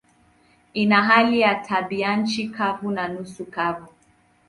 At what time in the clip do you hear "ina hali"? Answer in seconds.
0.73-1.39